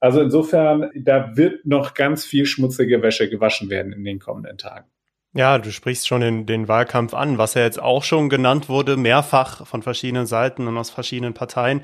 Also 0.00 0.22
insofern, 0.22 0.90
da 0.94 1.36
wird 1.36 1.66
noch 1.66 1.94
ganz 1.94 2.24
viel 2.24 2.46
schmutzige 2.46 3.02
Wäsche 3.02 3.28
gewaschen 3.28 3.68
werden 3.68 3.92
in 3.92 4.02
den 4.02 4.18
kommenden 4.18 4.56
Tagen. 4.56 4.86
Ja, 5.32 5.58
du 5.58 5.70
sprichst 5.70 6.08
schon 6.08 6.22
den, 6.22 6.44
den 6.44 6.66
Wahlkampf 6.66 7.14
an, 7.14 7.38
was 7.38 7.54
ja 7.54 7.62
jetzt 7.62 7.80
auch 7.80 8.02
schon 8.02 8.28
genannt 8.30 8.68
wurde, 8.68 8.96
mehrfach 8.96 9.64
von 9.64 9.80
verschiedenen 9.80 10.26
Seiten 10.26 10.66
und 10.66 10.76
aus 10.76 10.90
verschiedenen 10.90 11.34
Parteien. 11.34 11.82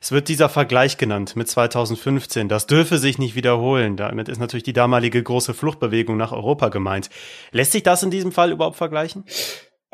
Es 0.00 0.12
wird 0.12 0.28
dieser 0.28 0.48
Vergleich 0.48 0.96
genannt 0.96 1.34
mit 1.34 1.48
2015. 1.48 2.48
Das 2.48 2.68
dürfe 2.68 2.98
sich 2.98 3.18
nicht 3.18 3.34
wiederholen. 3.34 3.96
Damit 3.96 4.28
ist 4.28 4.38
natürlich 4.38 4.62
die 4.62 4.72
damalige 4.72 5.20
große 5.20 5.54
Fluchtbewegung 5.54 6.16
nach 6.16 6.30
Europa 6.30 6.68
gemeint. 6.68 7.10
Lässt 7.50 7.72
sich 7.72 7.82
das 7.82 8.04
in 8.04 8.12
diesem 8.12 8.30
Fall 8.30 8.52
überhaupt 8.52 8.76
vergleichen? 8.76 9.24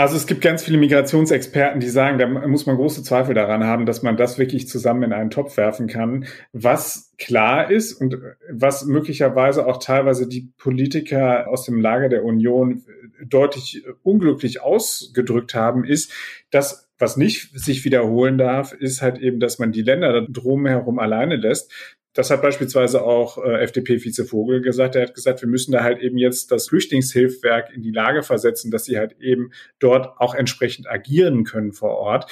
Also 0.00 0.16
es 0.16 0.26
gibt 0.26 0.40
ganz 0.40 0.64
viele 0.64 0.78
Migrationsexperten, 0.78 1.78
die 1.78 1.90
sagen, 1.90 2.18
da 2.18 2.26
muss 2.26 2.64
man 2.64 2.76
große 2.76 3.02
Zweifel 3.02 3.34
daran 3.34 3.64
haben, 3.64 3.84
dass 3.84 4.02
man 4.02 4.16
das 4.16 4.38
wirklich 4.38 4.66
zusammen 4.66 5.02
in 5.02 5.12
einen 5.12 5.28
Topf 5.28 5.58
werfen 5.58 5.88
kann. 5.88 6.24
Was 6.54 7.12
klar 7.18 7.70
ist 7.70 7.92
und 7.92 8.16
was 8.50 8.86
möglicherweise 8.86 9.66
auch 9.66 9.76
teilweise 9.76 10.26
die 10.26 10.54
Politiker 10.56 11.48
aus 11.48 11.66
dem 11.66 11.82
Lager 11.82 12.08
der 12.08 12.24
Union 12.24 12.82
deutlich 13.22 13.84
unglücklich 14.02 14.62
ausgedrückt 14.62 15.54
haben, 15.54 15.84
ist, 15.84 16.10
dass 16.50 16.88
was 16.98 17.18
nicht 17.18 17.50
sich 17.52 17.84
wiederholen 17.84 18.38
darf, 18.38 18.72
ist 18.72 19.02
halt 19.02 19.18
eben, 19.18 19.38
dass 19.38 19.58
man 19.58 19.70
die 19.70 19.82
Länder 19.82 20.26
drumherum 20.26 20.98
alleine 20.98 21.36
lässt. 21.36 21.70
Das 22.12 22.30
hat 22.30 22.42
beispielsweise 22.42 23.02
auch 23.02 23.38
äh, 23.38 23.62
FDP-Vize 23.62 24.24
Vogel 24.24 24.62
gesagt. 24.62 24.96
Er 24.96 25.02
hat 25.02 25.14
gesagt, 25.14 25.42
wir 25.42 25.48
müssen 25.48 25.70
da 25.70 25.84
halt 25.84 26.00
eben 26.00 26.18
jetzt 26.18 26.50
das 26.50 26.68
Flüchtlingshilfswerk 26.68 27.72
in 27.72 27.82
die 27.82 27.92
Lage 27.92 28.22
versetzen, 28.22 28.70
dass 28.70 28.84
sie 28.84 28.98
halt 28.98 29.20
eben 29.20 29.52
dort 29.78 30.18
auch 30.20 30.34
entsprechend 30.34 30.90
agieren 30.90 31.44
können 31.44 31.72
vor 31.72 31.96
Ort. 31.96 32.30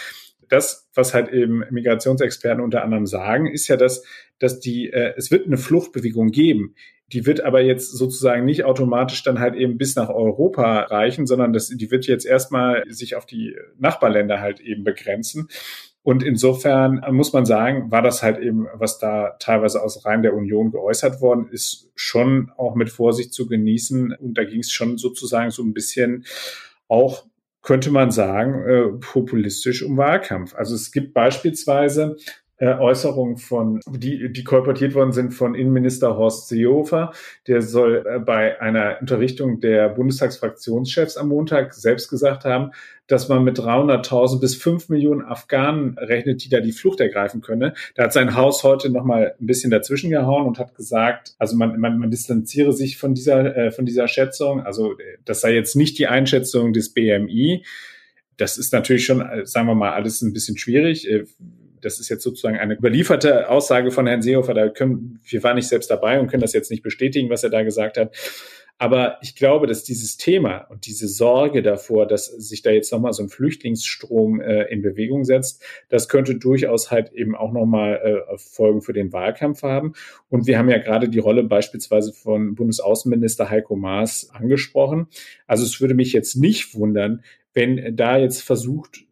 Das, 0.49 0.89
was 0.95 1.15
halt 1.15 1.29
eben 1.29 1.63
Migrationsexperten 1.71 2.63
unter 2.63 2.83
anderem 2.83 3.07
sagen, 3.07 3.47
ist 3.47 3.69
ja, 3.69 3.77
dass, 3.77 4.03
dass 4.39 4.59
die, 4.59 4.91
äh, 4.91 5.15
es 5.17 5.31
wird 5.31 5.47
eine 5.47 5.59
Fluchtbewegung 5.59 6.29
geben. 6.31 6.75
Die 7.13 7.25
wird 7.25 7.43
aber 7.43 7.61
jetzt 7.61 7.93
sozusagen 7.93 8.45
nicht 8.45 8.65
automatisch 8.65 9.23
dann 9.23 9.39
halt 9.39 9.55
eben 9.55 9.79
bis 9.79 9.95
nach 9.95 10.11
Europa 10.11 10.81
reichen, 10.81 11.27
sondern 11.27 11.53
das, 11.53 11.69
die 11.69 11.91
wird 11.91 12.07
jetzt 12.07 12.27
erstmal 12.27 12.85
sich 12.89 13.15
auf 13.15 13.27
die 13.27 13.57
Nachbarländer 13.79 14.41
halt 14.41 14.61
eben 14.61 14.85
begrenzen. 14.85 15.49
Und 16.09 16.23
insofern 16.23 17.05
muss 17.11 17.35
man 17.35 17.45
sagen, 17.45 17.91
war 17.91 18.01
das 18.01 18.23
halt 18.23 18.39
eben, 18.39 18.67
was 18.73 18.99
da 18.99 19.37
teilweise 19.41 19.83
aus 19.83 20.07
Reihen 20.07 20.23
der 20.23 20.33
Union 20.33 20.71
geäußert 20.71 21.21
worden 21.21 21.49
ist, 21.51 21.91
schon 21.97 22.51
auch 22.57 22.75
mit 22.77 22.89
Vorsicht 22.89 23.35
zu 23.35 23.47
genießen. 23.47 24.15
Und 24.15 24.39
da 24.39 24.45
ging 24.45 24.61
es 24.61 24.71
schon 24.71 24.97
sozusagen 24.97 25.51
so 25.51 25.63
ein 25.63 25.75
bisschen 25.75 26.25
auch 26.89 27.27
könnte 27.61 27.91
man 27.91 28.11
sagen, 28.11 28.67
äh, 28.67 28.89
populistisch 28.99 29.83
um 29.83 29.99
Wahlkampf. 29.99 30.55
Also 30.55 30.75
es 30.75 30.93
gibt 30.93 31.13
beispielsweise 31.13 32.17
äh, 32.17 32.48
Äußerungen 32.61 33.37
von, 33.37 33.81
die, 33.87 34.33
die 34.33 34.45
kolportiert 34.45 34.95
worden 34.95 35.13
sind 35.13 35.33
von 35.33 35.55
Innenminister 35.55 36.17
Horst 36.17 36.49
Seehofer. 36.49 37.13
Der 37.47 37.63
soll 37.63 38.05
äh, 38.07 38.19
bei 38.19 38.61
einer 38.61 38.99
Unterrichtung 39.01 39.61
der 39.61 39.89
Bundestagsfraktionschefs 39.91 41.17
am 41.17 41.29
Montag 41.29 41.75
selbst 41.75 42.09
gesagt 42.09 42.45
haben, 42.45 42.73
dass 43.07 43.29
man 43.29 43.43
mit 43.43 43.59
300.000 43.59 44.41
bis 44.41 44.55
5 44.57 44.89
Millionen 44.91 45.23
Afghanen 45.23 45.97
rechnet, 45.99 46.45
die 46.45 46.49
da 46.49 46.61
die 46.61 46.73
Flucht 46.73 47.01
ergreifen 47.01 47.41
könne. 47.41 47.75
Da 47.95 48.05
hat 48.05 48.13
sein 48.13 48.35
Haus 48.35 48.65
heute 48.65 48.91
noch 48.91 49.05
mal 49.05 49.35
ein 49.41 49.47
bisschen 49.47 49.71
dazwischen 49.71 50.11
gehauen 50.11 50.47
und 50.47 50.59
hat 50.59 50.75
gesagt, 50.75 51.35
also 51.39 51.57
man, 51.57 51.79
man, 51.81 51.99
man 51.99 52.11
distanziere 52.11 52.73
sich 52.73 52.99
von 52.99 53.15
dieser, 53.15 53.57
äh, 53.57 53.71
von 53.71 53.87
dieser 53.87 54.09
Schätzung. 54.09 54.61
Also 54.61 54.95
das 55.25 55.41
sei 55.41 55.55
jetzt 55.55 55.75
nicht 55.75 55.99
die 55.99 56.07
Einschätzung 56.07 56.73
des 56.73 56.93
BMI. 56.93 57.65
Das 58.37 58.59
ist 58.59 58.73
natürlich 58.73 59.07
schon, 59.07 59.21
äh, 59.21 59.47
sagen 59.47 59.67
wir 59.69 59.75
mal, 59.75 59.93
alles 59.93 60.23
ein 60.23 60.33
bisschen 60.33 60.59
schwierig. 60.59 61.09
Das 61.81 62.01
ist 62.01 62.09
jetzt 62.09 62.23
sozusagen 62.23 62.59
eine 62.59 62.75
überlieferte 62.75 63.49
Aussage 63.49 63.91
von 63.91 64.07
Herrn 64.07 64.23
Seehofer. 64.23 64.55
Da 64.55 64.69
können, 64.69 65.21
wir 65.25 65.43
waren 65.43 65.57
nicht 65.57 65.69
selbst 65.69 65.91
dabei 65.91 66.21
und 66.21 66.29
können 66.29 66.43
das 66.43 66.53
jetzt 66.53 66.71
nicht 66.71 66.83
bestätigen, 66.83 67.31
was 67.31 67.45
er 67.45 67.51
da 67.51 67.63
gesagt 67.63 67.97
hat. 67.97 68.13
Aber 68.81 69.19
ich 69.23 69.35
glaube, 69.35 69.67
dass 69.67 69.83
dieses 69.83 70.17
Thema 70.17 70.59
und 70.71 70.87
diese 70.87 71.09
Sorge 71.09 71.63
davor, 71.63 72.07
dass 72.07 72.27
sich 72.27 72.63
da 72.63 72.71
jetzt 72.71 72.93
nochmal 72.93 73.13
so 73.13 73.25
ein 73.25 73.29
Flüchtlingsstrom 73.29 74.41
äh, 74.41 74.65
in 74.71 74.83
Bewegung 74.83 75.25
setzt, 75.25 75.65
das 75.89 76.09
könnte 76.09 76.37
durchaus 76.37 76.93
halt 76.93 77.13
eben 77.13 77.35
auch 77.35 77.53
nochmal 77.53 77.97
äh, 77.97 78.39
Folgen 78.39 78.81
für 78.81 78.93
den 78.93 79.13
Wahlkampf 79.13 79.63
haben. 79.63 79.95
Und 80.29 80.47
wir 80.47 80.59
haben 80.59 80.69
ja 80.69 80.79
gerade 80.79 81.09
die 81.09 81.19
Rolle 81.19 81.43
beispielsweise 81.43 82.13
von 82.13 82.55
Bundesaußenminister 82.55 83.51
Heiko 83.51 83.75
Maas 83.75 84.31
angesprochen. 84.33 85.09
Also 85.49 85.65
es 85.65 85.81
würde 85.81 85.95
mich 85.95 86.13
jetzt 86.13 86.37
nicht 86.37 86.77
wundern, 86.77 87.25
wenn 87.55 87.97
da 87.97 88.17
jetzt 88.17 88.43
versucht 88.43 89.08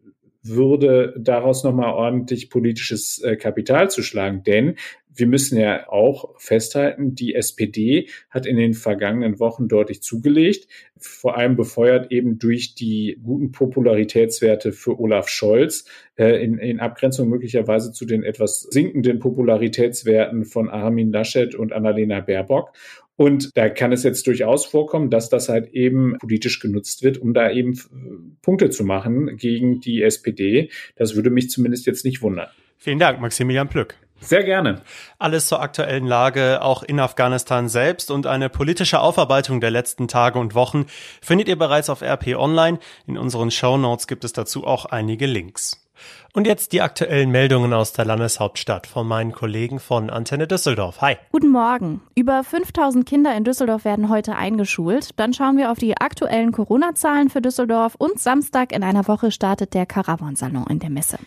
würde, 0.47 1.13
daraus 1.17 1.63
nochmal 1.63 1.93
ordentlich 1.93 2.49
politisches 2.49 3.21
äh, 3.21 3.35
Kapital 3.35 3.89
zu 3.89 4.01
schlagen. 4.01 4.43
Denn 4.43 4.75
wir 5.17 5.27
müssen 5.27 5.59
ja 5.59 5.89
auch 5.89 6.35
festhalten, 6.37 7.15
die 7.15 7.33
SPD 7.33 8.07
hat 8.29 8.45
in 8.45 8.55
den 8.55 8.73
vergangenen 8.73 9.39
Wochen 9.39 9.67
deutlich 9.67 10.01
zugelegt, 10.01 10.67
vor 10.99 11.37
allem 11.37 11.55
befeuert 11.55 12.11
eben 12.11 12.37
durch 12.39 12.75
die 12.75 13.19
guten 13.23 13.51
Popularitätswerte 13.51 14.71
für 14.71 14.99
Olaf 14.99 15.27
Scholz, 15.27 15.85
äh, 16.17 16.43
in, 16.43 16.57
in 16.59 16.79
Abgrenzung 16.79 17.29
möglicherweise 17.29 17.91
zu 17.91 18.05
den 18.05 18.23
etwas 18.23 18.61
sinkenden 18.61 19.19
Popularitätswerten 19.19 20.45
von 20.45 20.69
Armin 20.69 21.11
Laschet 21.11 21.55
und 21.55 21.73
Annalena 21.73 22.19
Baerbock. 22.19 22.73
Und 23.17 23.57
da 23.57 23.67
kann 23.69 23.91
es 23.91 24.03
jetzt 24.03 24.25
durchaus 24.27 24.65
vorkommen, 24.65 25.09
dass 25.09 25.29
das 25.29 25.49
halt 25.49 25.73
eben 25.73 26.17
politisch 26.19 26.59
genutzt 26.59 27.03
wird, 27.03 27.17
um 27.17 27.33
da 27.33 27.51
eben 27.51 28.37
Punkte 28.43 28.69
zu 28.69 28.85
machen 28.85 29.37
gegen 29.37 29.81
die 29.81 30.03
SPD. 30.03 30.69
Das 30.95 31.15
würde 31.15 31.31
mich 31.31 31.49
zumindest 31.49 31.87
jetzt 31.87 32.05
nicht 32.05 32.21
wundern. 32.21 32.47
Vielen 32.77 32.99
Dank, 32.99 33.19
Maximilian 33.19 33.67
Plück. 33.67 33.95
Sehr 34.19 34.43
gerne. 34.43 34.81
Alles 35.19 35.47
zur 35.47 35.61
aktuellen 35.61 36.05
Lage 36.05 36.61
auch 36.61 36.83
in 36.83 36.99
Afghanistan 36.99 37.69
selbst 37.69 38.09
und 38.11 38.25
eine 38.25 38.49
politische 38.49 38.99
Aufarbeitung 38.99 39.61
der 39.61 39.71
letzten 39.71 40.07
Tage 40.07 40.39
und 40.39 40.55
Wochen 40.55 40.85
findet 41.21 41.47
ihr 41.47 41.57
bereits 41.57 41.89
auf 41.89 42.01
RP 42.01 42.35
Online. 42.35 42.79
In 43.05 43.17
unseren 43.17 43.51
Show 43.51 43.77
Notes 43.77 44.07
gibt 44.07 44.23
es 44.23 44.33
dazu 44.33 44.65
auch 44.65 44.85
einige 44.85 45.25
Links. 45.25 45.86
Und 46.33 46.47
jetzt 46.47 46.71
die 46.71 46.81
aktuellen 46.81 47.31
Meldungen 47.31 47.73
aus 47.73 47.93
der 47.93 48.05
Landeshauptstadt 48.05 48.87
von 48.87 49.07
meinen 49.07 49.31
Kollegen 49.31 49.79
von 49.79 50.09
Antenne 50.09 50.47
Düsseldorf. 50.47 51.01
Hi. 51.01 51.15
Guten 51.31 51.49
Morgen. 51.49 52.01
Über 52.15 52.43
5000 52.43 53.05
Kinder 53.05 53.35
in 53.35 53.43
Düsseldorf 53.43 53.85
werden 53.85 54.09
heute 54.09 54.35
eingeschult. 54.35 55.11
Dann 55.17 55.33
schauen 55.33 55.57
wir 55.57 55.71
auf 55.71 55.79
die 55.79 55.97
aktuellen 55.97 56.51
Corona-Zahlen 56.51 57.29
für 57.29 57.41
Düsseldorf 57.41 57.95
und 57.97 58.19
Samstag 58.19 58.71
in 58.71 58.83
einer 58.83 59.07
Woche 59.07 59.31
startet 59.31 59.73
der 59.73 59.85
Caravansalon 59.85 60.67
in 60.67 60.79
der 60.79 60.89
Messe. 60.89 61.17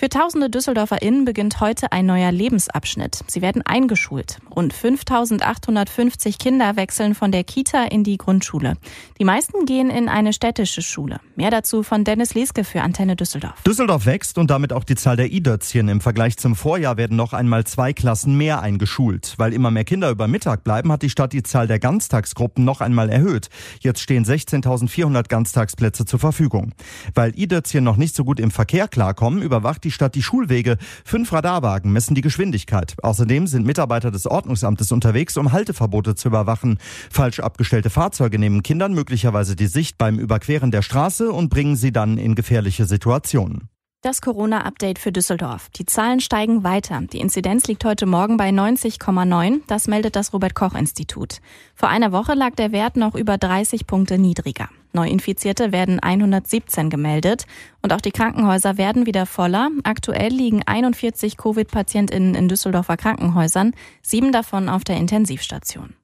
Für 0.00 0.08
tausende 0.08 0.48
DüsseldorferInnen 0.48 1.26
beginnt 1.26 1.60
heute 1.60 1.92
ein 1.92 2.06
neuer 2.06 2.32
Lebensabschnitt. 2.32 3.20
Sie 3.26 3.42
werden 3.42 3.60
eingeschult. 3.60 4.38
Rund 4.56 4.72
5850 4.72 6.38
Kinder 6.38 6.76
wechseln 6.76 7.14
von 7.14 7.30
der 7.30 7.44
Kita 7.44 7.84
in 7.84 8.02
die 8.02 8.16
Grundschule. 8.16 8.78
Die 9.18 9.24
meisten 9.24 9.66
gehen 9.66 9.90
in 9.90 10.08
eine 10.08 10.32
städtische 10.32 10.80
Schule. 10.80 11.20
Mehr 11.36 11.50
dazu 11.50 11.82
von 11.82 12.04
Dennis 12.04 12.32
Leske 12.32 12.64
für 12.64 12.80
Antenne 12.80 13.14
Düsseldorf. 13.14 13.60
Düsseldorf 13.66 14.06
wächst 14.06 14.38
und 14.38 14.50
damit 14.50 14.72
auch 14.72 14.84
die 14.84 14.94
Zahl 14.94 15.16
der 15.16 15.30
I-Dötzchen. 15.30 15.90
Im 15.90 16.00
Vergleich 16.00 16.38
zum 16.38 16.56
Vorjahr 16.56 16.96
werden 16.96 17.18
noch 17.18 17.34
einmal 17.34 17.64
zwei 17.64 17.92
Klassen 17.92 18.38
mehr 18.38 18.62
eingeschult. 18.62 19.34
Weil 19.36 19.52
immer 19.52 19.70
mehr 19.70 19.84
Kinder 19.84 20.08
über 20.08 20.28
Mittag 20.28 20.64
bleiben, 20.64 20.90
hat 20.90 21.02
die 21.02 21.10
Stadt 21.10 21.34
die 21.34 21.42
Zahl 21.42 21.66
der 21.66 21.78
Ganztagsgruppen 21.78 22.64
noch 22.64 22.80
einmal 22.80 23.10
erhöht. 23.10 23.50
Jetzt 23.80 24.00
stehen 24.00 24.24
16.400 24.24 25.28
Ganztagsplätze 25.28 26.06
zur 26.06 26.20
Verfügung. 26.20 26.72
Weil 27.14 27.38
I-Dötzchen 27.38 27.84
noch 27.84 27.98
nicht 27.98 28.16
so 28.16 28.24
gut 28.24 28.40
im 28.40 28.50
Verkehr 28.50 28.88
klarkommen, 28.88 29.42
überwacht 29.42 29.84
die 29.84 29.89
die 29.90 29.94
Stadt 29.94 30.14
die 30.14 30.22
Schulwege. 30.22 30.76
Fünf 31.04 31.32
Radarwagen 31.32 31.92
messen 31.92 32.14
die 32.14 32.20
Geschwindigkeit. 32.20 32.94
Außerdem 33.02 33.48
sind 33.48 33.66
Mitarbeiter 33.66 34.12
des 34.12 34.26
Ordnungsamtes 34.26 34.92
unterwegs, 34.92 35.36
um 35.36 35.50
Halteverbote 35.50 36.14
zu 36.14 36.28
überwachen. 36.28 36.78
Falsch 37.10 37.40
abgestellte 37.40 37.90
Fahrzeuge 37.90 38.38
nehmen 38.38 38.62
Kindern 38.62 38.94
möglicherweise 38.94 39.56
die 39.56 39.66
Sicht 39.66 39.98
beim 39.98 40.20
Überqueren 40.20 40.70
der 40.70 40.82
Straße 40.82 41.32
und 41.32 41.48
bringen 41.48 41.74
sie 41.74 41.90
dann 41.90 42.18
in 42.18 42.36
gefährliche 42.36 42.84
Situationen. 42.84 43.68
Das 44.02 44.22
Corona-Update 44.22 44.98
für 44.98 45.12
Düsseldorf. 45.12 45.68
Die 45.70 45.84
Zahlen 45.84 46.20
steigen 46.20 46.62
weiter. 46.62 47.02
Die 47.12 47.18
Inzidenz 47.18 47.66
liegt 47.66 47.84
heute 47.84 48.06
Morgen 48.06 48.36
bei 48.36 48.48
90,9. 48.50 49.60
Das 49.66 49.88
meldet 49.88 50.16
das 50.16 50.32
Robert-Koch-Institut. 50.32 51.40
Vor 51.74 51.88
einer 51.88 52.12
Woche 52.12 52.34
lag 52.34 52.54
der 52.54 52.72
Wert 52.72 52.96
noch 52.96 53.14
über 53.14 53.36
30 53.36 53.86
Punkte 53.86 54.16
niedriger. 54.16 54.68
Neuinfizierte 54.92 55.72
werden 55.72 56.00
117 56.00 56.90
gemeldet 56.90 57.46
und 57.82 57.92
auch 57.92 58.00
die 58.00 58.10
Krankenhäuser 58.10 58.78
werden 58.78 59.06
wieder 59.06 59.26
voller. 59.26 59.70
Aktuell 59.84 60.32
liegen 60.32 60.62
41 60.64 61.36
Covid-PatientInnen 61.36 62.34
in 62.34 62.48
Düsseldorfer 62.48 62.96
Krankenhäusern, 62.96 63.72
sieben 64.02 64.32
davon 64.32 64.68
auf 64.68 64.84
der 64.84 64.96
Intensivstation. 64.96 65.94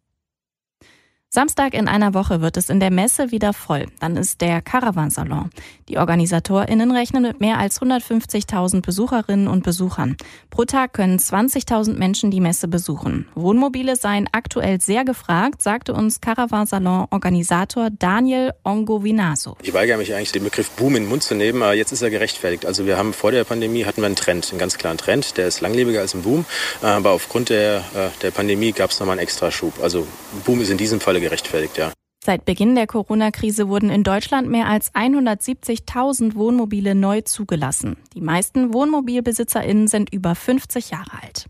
Samstag 1.37 1.75
in 1.75 1.87
einer 1.87 2.15
Woche 2.15 2.41
wird 2.41 2.57
es 2.57 2.71
in 2.71 2.81
der 2.81 2.91
Messe 2.91 3.31
wieder 3.31 3.53
voll. 3.53 3.89
Dann 4.01 4.17
ist 4.17 4.41
der 4.41 4.63
Caravansalon. 4.63 5.51
Die 5.87 5.99
OrganisatorInnen 5.99 6.91
rechnen 6.91 7.25
mit 7.25 7.41
mehr 7.43 7.59
als 7.59 7.83
150.000 7.83 8.81
Besucherinnen 8.81 9.47
und 9.47 9.63
Besuchern. 9.63 10.17
Pro 10.49 10.65
Tag 10.65 10.95
können 10.95 11.19
20.000 11.19 11.99
Menschen 11.99 12.31
die 12.31 12.41
Messe 12.41 12.69
besuchen. 12.69 13.29
Wohnmobile 13.35 13.97
seien 13.97 14.31
aktuell 14.33 14.81
sehr 14.81 15.05
gefragt, 15.05 15.61
sagte 15.61 15.93
uns 15.93 16.23
Caravansalon-Organisator 16.23 17.91
Daniel 17.91 18.55
Ongovinaso. 18.65 19.59
Ich 19.61 19.75
weigere 19.75 19.99
mich 19.99 20.15
eigentlich, 20.15 20.33
den 20.33 20.45
Begriff 20.45 20.71
Boom 20.71 20.97
in 20.97 21.03
den 21.03 21.11
Mund 21.11 21.23
zu 21.23 21.35
nehmen, 21.35 21.63
aber 21.63 21.75
jetzt 21.75 21.93
ist 21.93 22.01
er 22.01 22.09
gerechtfertigt. 22.09 22.65
Also 22.65 22.87
wir 22.87 22.97
haben 22.97 23.13
vor 23.13 23.31
der 23.31 23.45
Pandemie 23.45 23.85
hatten 23.85 24.01
wir 24.01 24.07
einen 24.07 24.17
Trend, 24.17 24.49
einen 24.49 24.59
ganz 24.59 24.79
klaren 24.79 24.97
Trend. 24.97 25.37
Der 25.37 25.49
ist 25.49 25.61
langlebiger 25.61 26.01
als 26.01 26.15
ein 26.15 26.23
Boom, 26.23 26.47
aber 26.81 27.11
aufgrund 27.11 27.51
der, 27.51 27.85
äh, 27.95 28.09
der 28.23 28.31
Pandemie 28.31 28.73
gab 28.73 28.89
es 28.89 28.99
nochmal 29.01 29.19
einen 29.19 29.23
Extraschub. 29.23 29.75
Also 29.83 30.07
Boom 30.47 30.63
ist 30.63 30.71
in 30.71 30.79
diesem 30.79 30.99
Falle 30.99 31.26
gerechtfertigt, 31.27 31.77
ja. 31.77 31.93
Seit 32.25 32.45
Beginn 32.45 32.75
der 32.75 32.87
Corona-Krise 32.87 33.69
wurden 33.69 33.89
in 33.89 34.03
Deutschland 34.03 34.49
mehr 34.49 34.67
als 34.67 34.93
170.000 34.95 36.35
Wohnmobile 36.35 36.95
neu 36.95 37.21
zugelassen. 37.21 37.97
Die 38.15 38.21
meisten 38.21 38.75
WohnmobilbesitzerInnen 38.75 39.87
sind 39.87 40.13
über 40.13 40.35
50 40.35 40.91
Jahre 40.91 41.23
alt. 41.23 41.47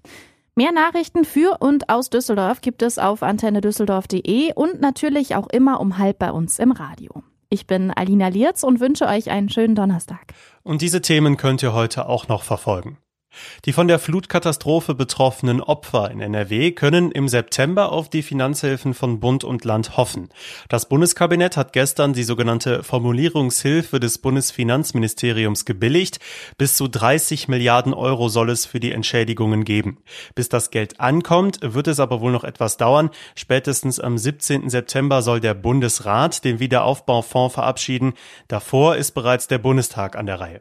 Mehr 0.54 0.72
Nachrichten 0.72 1.24
für 1.24 1.58
und 1.60 1.88
aus 1.88 2.10
Düsseldorf 2.10 2.60
gibt 2.60 2.82
es 2.82 2.98
auf 2.98 3.22
antennedüsseldorf.de 3.22 4.52
und 4.54 4.80
natürlich 4.80 5.34
auch 5.34 5.48
immer 5.48 5.80
um 5.80 5.98
halb 5.98 6.18
bei 6.18 6.30
uns 6.30 6.58
im 6.58 6.72
Radio. 6.72 7.22
Ich 7.48 7.66
bin 7.66 7.90
Alina 7.90 8.28
Lierz 8.28 8.62
und 8.62 8.80
wünsche 8.80 9.06
euch 9.06 9.30
einen 9.30 9.48
schönen 9.48 9.74
Donnerstag. 9.74 10.34
Und 10.62 10.82
diese 10.82 11.00
Themen 11.00 11.36
könnt 11.36 11.62
ihr 11.62 11.72
heute 11.72 12.06
auch 12.06 12.28
noch 12.28 12.42
verfolgen. 12.42 12.98
Die 13.64 13.72
von 13.72 13.88
der 13.88 13.98
Flutkatastrophe 13.98 14.94
betroffenen 14.94 15.60
Opfer 15.60 16.10
in 16.10 16.20
NRW 16.20 16.72
können 16.72 17.10
im 17.10 17.28
September 17.28 17.92
auf 17.92 18.08
die 18.08 18.22
Finanzhilfen 18.22 18.94
von 18.94 19.20
Bund 19.20 19.44
und 19.44 19.64
Land 19.64 19.96
hoffen. 19.96 20.28
Das 20.68 20.88
Bundeskabinett 20.88 21.56
hat 21.56 21.72
gestern 21.72 22.12
die 22.12 22.22
sogenannte 22.22 22.82
Formulierungshilfe 22.82 24.00
des 24.00 24.18
Bundesfinanzministeriums 24.18 25.64
gebilligt. 25.64 26.18
Bis 26.58 26.74
zu 26.74 26.88
30 26.88 27.48
Milliarden 27.48 27.94
Euro 27.94 28.28
soll 28.28 28.50
es 28.50 28.66
für 28.66 28.80
die 28.80 28.92
Entschädigungen 28.92 29.64
geben. 29.64 29.98
Bis 30.34 30.48
das 30.48 30.70
Geld 30.70 31.00
ankommt, 31.00 31.58
wird 31.62 31.88
es 31.88 32.00
aber 32.00 32.20
wohl 32.20 32.32
noch 32.32 32.44
etwas 32.44 32.76
dauern. 32.76 33.10
Spätestens 33.34 34.00
am 34.00 34.18
17. 34.18 34.70
September 34.70 35.22
soll 35.22 35.40
der 35.40 35.54
Bundesrat 35.54 36.44
den 36.44 36.60
Wiederaufbaufonds 36.60 37.54
verabschieden. 37.54 38.14
Davor 38.48 38.96
ist 38.96 39.12
bereits 39.12 39.48
der 39.48 39.58
Bundestag 39.58 40.16
an 40.16 40.26
der 40.26 40.40
Reihe. 40.40 40.60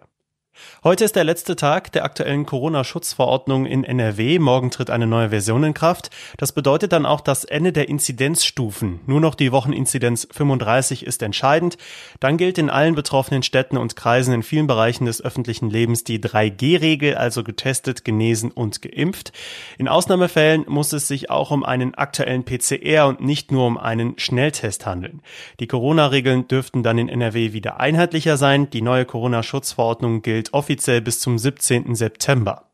Heute 0.83 1.03
ist 1.03 1.15
der 1.15 1.23
letzte 1.23 1.55
Tag 1.55 1.91
der 1.91 2.05
aktuellen 2.05 2.45
Corona-Schutzverordnung 2.45 3.65
in 3.65 3.83
NRW. 3.83 4.39
Morgen 4.39 4.71
tritt 4.71 4.89
eine 4.89 5.07
neue 5.07 5.29
Version 5.29 5.63
in 5.63 5.73
Kraft. 5.73 6.11
Das 6.37 6.51
bedeutet 6.51 6.91
dann 6.91 7.05
auch 7.05 7.21
das 7.21 7.43
Ende 7.43 7.73
der 7.73 7.89
Inzidenzstufen. 7.89 8.99
Nur 9.05 9.19
noch 9.19 9.35
die 9.35 9.51
Wocheninzidenz 9.51 10.27
35 10.31 11.05
ist 11.05 11.23
entscheidend. 11.23 11.77
Dann 12.19 12.37
gilt 12.37 12.57
in 12.57 12.69
allen 12.69 12.95
betroffenen 12.95 13.43
Städten 13.43 13.77
und 13.77 13.95
Kreisen 13.95 14.33
in 14.33 14.43
vielen 14.43 14.67
Bereichen 14.67 15.05
des 15.05 15.23
öffentlichen 15.23 15.69
Lebens 15.69 16.03
die 16.03 16.19
3G-Regel, 16.19 17.15
also 17.15 17.43
getestet, 17.43 18.05
genesen 18.05 18.51
und 18.51 18.81
geimpft. 18.81 19.31
In 19.77 19.87
Ausnahmefällen 19.87 20.65
muss 20.67 20.93
es 20.93 21.07
sich 21.07 21.29
auch 21.29 21.51
um 21.51 21.63
einen 21.63 21.95
aktuellen 21.95 22.45
PCR 22.45 23.07
und 23.07 23.21
nicht 23.21 23.51
nur 23.51 23.65
um 23.65 23.77
einen 23.77 24.17
Schnelltest 24.19 24.85
handeln. 24.85 25.21
Die 25.59 25.67
Corona-Regeln 25.67 26.47
dürften 26.47 26.83
dann 26.83 26.97
in 26.97 27.09
NRW 27.09 27.53
wieder 27.53 27.79
einheitlicher 27.79 28.37
sein. 28.37 28.69
Die 28.69 28.81
neue 28.81 29.05
Corona-Schutzverordnung 29.05 30.21
gilt 30.21 30.44
gilt 30.45 30.53
offiziell 30.53 31.01
bis 31.01 31.19
zum 31.19 31.37
17. 31.37 31.95
September. 31.95 32.69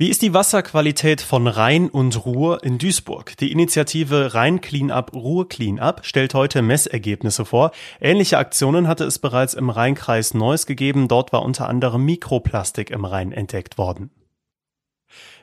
Wie 0.00 0.08
ist 0.08 0.22
die 0.22 0.32
Wasserqualität 0.32 1.20
von 1.20 1.48
Rhein 1.48 1.90
und 1.90 2.24
Ruhr 2.24 2.62
in 2.62 2.78
Duisburg? 2.78 3.36
Die 3.38 3.50
Initiative 3.50 4.32
Rhein 4.32 4.60
Cleanup 4.60 5.12
Ruhr 5.12 5.48
Cleanup 5.48 6.04
stellt 6.04 6.34
heute 6.34 6.62
Messergebnisse 6.62 7.44
vor. 7.44 7.72
Ähnliche 8.00 8.38
Aktionen 8.38 8.86
hatte 8.86 9.04
es 9.04 9.18
bereits 9.18 9.54
im 9.54 9.70
Rheinkreis 9.70 10.34
Neuss 10.34 10.66
gegeben. 10.66 11.08
Dort 11.08 11.32
war 11.32 11.42
unter 11.42 11.68
anderem 11.68 12.04
Mikroplastik 12.04 12.90
im 12.90 13.04
Rhein 13.04 13.32
entdeckt 13.32 13.76
worden. 13.76 14.10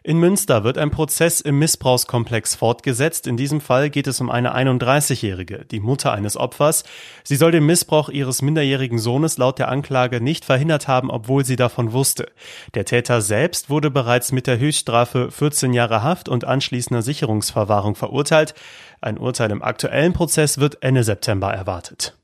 In 0.08 0.20
Münster 0.20 0.64
wird 0.64 0.78
ein 0.78 0.92
Prozess 0.92 1.42
im 1.42 1.58
Missbrauchskomplex 1.58 2.54
fortgesetzt. 2.54 3.26
In 3.26 3.38
diesem 3.38 3.60
Fall 3.60 3.90
geht 3.90 4.06
es 4.06 4.22
um 4.22 4.30
eine 4.30 4.56
31-Jährige, 4.56 5.66
die 5.66 5.80
Mutter 5.80 6.14
eines 6.14 6.38
Opfers. 6.38 6.84
Sie 7.24 7.36
soll 7.36 7.50
den 7.50 7.66
Missbrauch 7.66 8.10
ihres 8.10 8.44
minderjährigen 8.44 9.00
Sohnes 9.00 9.40
laut 9.40 9.58
der 9.58 9.68
Anklage 9.68 10.22
nicht 10.22 10.46
verhindert 10.46 10.88
haben, 10.88 11.10
obwohl 11.10 11.44
sie 11.44 11.56
davon 11.56 11.92
wusste. 11.92 12.28
Der 12.76 12.86
Täter 12.86 13.20
selbst 13.22 13.72
wurde 13.72 13.90
bereits 13.90 14.32
mit 14.32 14.46
der 14.46 14.60
Höchststrafe 14.60 15.32
14 15.32 15.74
Jahre 15.74 16.04
Haft 16.04 16.30
und 16.30 16.46
anschließender 16.46 17.02
Sicherungsverwahrung 17.02 17.96
verurteilt. 17.96 18.54
Ein 19.02 19.18
Urteil 19.18 19.50
im 19.50 19.64
aktuellen 19.64 20.14
Prozess 20.14 20.60
wird 20.60 20.84
Ende 20.84 21.04
September 21.04 21.52
erwartet. 21.52 22.16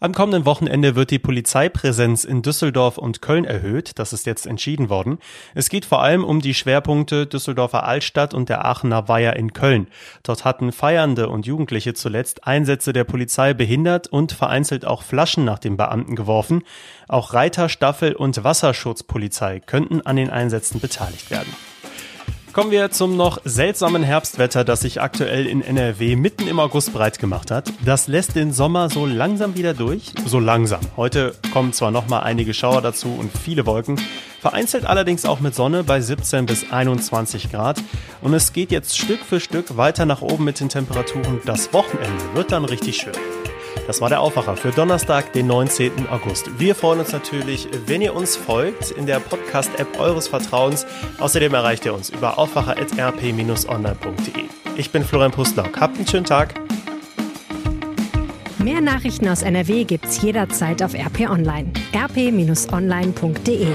Am 0.00 0.12
kommenden 0.12 0.44
Wochenende 0.44 0.94
wird 0.96 1.10
die 1.10 1.18
Polizeipräsenz 1.18 2.24
in 2.24 2.42
Düsseldorf 2.42 2.98
und 2.98 3.22
Köln 3.22 3.44
erhöht. 3.44 3.98
Das 3.98 4.12
ist 4.12 4.26
jetzt 4.26 4.46
entschieden 4.46 4.88
worden. 4.88 5.18
Es 5.54 5.68
geht 5.68 5.84
vor 5.84 6.02
allem 6.02 6.24
um 6.24 6.40
die 6.40 6.54
Schwerpunkte 6.54 7.26
Düsseldorfer 7.26 7.84
Altstadt 7.84 8.34
und 8.34 8.48
der 8.48 8.64
Aachener 8.64 9.08
Weiher 9.08 9.36
in 9.36 9.52
Köln. 9.52 9.88
Dort 10.22 10.44
hatten 10.44 10.72
Feiernde 10.72 11.28
und 11.28 11.46
Jugendliche 11.46 11.94
zuletzt 11.94 12.46
Einsätze 12.46 12.92
der 12.92 13.04
Polizei 13.04 13.54
behindert 13.54 14.08
und 14.08 14.32
vereinzelt 14.32 14.84
auch 14.84 15.02
Flaschen 15.02 15.44
nach 15.44 15.58
den 15.58 15.76
Beamten 15.76 16.16
geworfen. 16.16 16.62
Auch 17.08 17.34
Reiter, 17.34 17.68
Staffel 17.68 18.14
und 18.14 18.42
Wasserschutzpolizei 18.42 19.60
könnten 19.60 20.00
an 20.00 20.16
den 20.16 20.30
Einsätzen 20.30 20.80
beteiligt 20.80 21.30
werden. 21.30 21.52
Kommen 22.52 22.70
wir 22.70 22.90
zum 22.90 23.16
noch 23.16 23.38
seltsamen 23.46 24.02
Herbstwetter, 24.02 24.62
das 24.62 24.82
sich 24.82 25.00
aktuell 25.00 25.46
in 25.46 25.62
NRW 25.62 26.16
mitten 26.16 26.46
im 26.46 26.60
August 26.60 26.92
breit 26.92 27.18
gemacht 27.18 27.50
hat. 27.50 27.72
Das 27.82 28.08
lässt 28.08 28.36
den 28.36 28.52
Sommer 28.52 28.90
so 28.90 29.06
langsam 29.06 29.56
wieder 29.56 29.72
durch. 29.72 30.12
So 30.26 30.38
langsam. 30.38 30.80
Heute 30.98 31.34
kommen 31.54 31.72
zwar 31.72 31.90
noch 31.90 32.08
mal 32.08 32.20
einige 32.20 32.52
Schauer 32.52 32.82
dazu 32.82 33.08
und 33.08 33.30
viele 33.38 33.64
Wolken, 33.64 33.98
vereinzelt 34.42 34.84
allerdings 34.84 35.24
auch 35.24 35.40
mit 35.40 35.54
Sonne 35.54 35.82
bei 35.82 36.02
17 36.02 36.44
bis 36.44 36.70
21 36.70 37.50
Grad. 37.50 37.80
Und 38.20 38.34
es 38.34 38.52
geht 38.52 38.70
jetzt 38.70 38.98
Stück 38.98 39.20
für 39.20 39.40
Stück 39.40 39.78
weiter 39.78 40.04
nach 40.04 40.20
oben 40.20 40.44
mit 40.44 40.60
den 40.60 40.68
Temperaturen. 40.68 41.40
Das 41.46 41.72
Wochenende 41.72 42.34
wird 42.34 42.52
dann 42.52 42.66
richtig 42.66 42.98
schön. 42.98 43.14
Das 43.86 44.00
war 44.00 44.08
der 44.08 44.20
Aufwacher 44.20 44.56
für 44.56 44.70
Donnerstag, 44.70 45.32
den 45.32 45.46
19. 45.46 46.08
August. 46.08 46.58
Wir 46.58 46.74
freuen 46.74 47.00
uns 47.00 47.12
natürlich, 47.12 47.68
wenn 47.86 48.02
ihr 48.02 48.14
uns 48.14 48.36
folgt 48.36 48.90
in 48.92 49.06
der 49.06 49.20
Podcast-App 49.20 49.98
eures 49.98 50.28
Vertrauens. 50.28 50.86
Außerdem 51.18 51.54
erreicht 51.54 51.84
ihr 51.84 51.94
uns 51.94 52.10
über 52.10 52.38
aufwacher.rp-online.de. 52.38 54.44
Ich 54.76 54.90
bin 54.90 55.04
Florian 55.04 55.32
Pustlauk. 55.32 55.80
Habt 55.80 55.96
einen 55.96 56.06
schönen 56.06 56.24
Tag. 56.24 56.54
Mehr 58.58 58.80
Nachrichten 58.80 59.28
aus 59.28 59.42
NRW 59.42 59.84
gibt's 59.84 60.22
jederzeit 60.22 60.82
auf 60.82 60.94
RP 60.94 61.28
Online. 61.28 61.72
rp-online.de 61.94 63.66